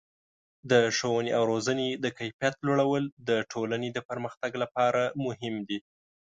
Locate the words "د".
0.71-0.73, 2.03-2.05, 3.29-3.29, 3.93-3.99